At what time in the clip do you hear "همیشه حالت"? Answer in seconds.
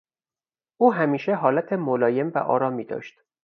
0.93-1.73